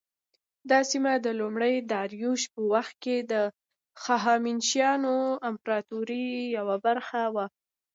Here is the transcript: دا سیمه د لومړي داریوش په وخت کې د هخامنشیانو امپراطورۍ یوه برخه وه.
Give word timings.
دا 0.69 0.79
سیمه 0.91 1.13
د 1.25 1.27
لومړي 1.39 1.73
داریوش 1.93 2.41
په 2.53 2.61
وخت 2.73 2.95
کې 3.03 3.15
د 3.31 3.33
هخامنشیانو 4.05 5.15
امپراطورۍ 5.49 6.25
یوه 6.57 6.75
برخه 6.85 7.21
وه. 7.33 7.45